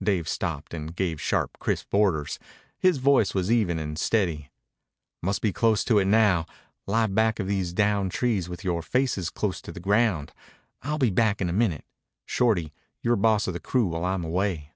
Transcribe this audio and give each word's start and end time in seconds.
Dave 0.00 0.28
stopped 0.28 0.74
and 0.74 0.94
gave 0.94 1.20
sharp, 1.20 1.58
crisp 1.58 1.92
orders. 1.92 2.38
His 2.78 2.98
voice 2.98 3.34
was 3.34 3.50
even 3.50 3.80
and 3.80 3.98
steady. 3.98 4.48
"Must 5.22 5.42
be 5.42 5.52
close 5.52 5.82
to 5.86 5.98
it 5.98 6.04
now. 6.04 6.46
Lie 6.86 7.08
back 7.08 7.40
of 7.40 7.48
these 7.48 7.72
down 7.72 8.08
trees 8.08 8.48
with 8.48 8.62
your 8.62 8.82
faces 8.82 9.28
close 9.28 9.60
to 9.62 9.72
the 9.72 9.80
ground. 9.80 10.30
I'll 10.82 10.98
be 10.98 11.10
back 11.10 11.40
in 11.40 11.48
a 11.50 11.52
minute. 11.52 11.84
Shorty, 12.26 12.72
you're 13.00 13.16
boss 13.16 13.48
of 13.48 13.54
the 13.54 13.58
crew 13.58 13.86
while 13.86 14.04
I'm 14.04 14.22
away." 14.22 14.70